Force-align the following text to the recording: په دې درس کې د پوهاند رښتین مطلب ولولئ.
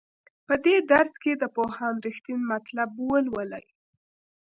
په 0.47 0.53
دې 0.65 0.75
درس 0.91 1.13
کې 1.23 1.31
د 1.37 1.43
پوهاند 1.55 1.97
رښتین 2.07 2.39
مطلب 2.51 2.89
ولولئ. 3.09 3.65